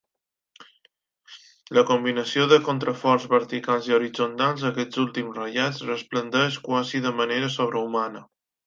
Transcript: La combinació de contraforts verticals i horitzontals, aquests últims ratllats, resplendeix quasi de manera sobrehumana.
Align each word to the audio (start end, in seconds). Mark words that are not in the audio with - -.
La 1.77 1.83
combinació 1.89 2.47
de 2.53 2.59
contraforts 2.69 3.29
verticals 3.35 3.91
i 3.91 3.95
horitzontals, 3.99 4.67
aquests 4.73 5.05
últims 5.07 5.39
ratllats, 5.43 5.87
resplendeix 5.95 6.61
quasi 6.71 7.05
de 7.09 7.15
manera 7.23 7.57
sobrehumana. 7.61 8.29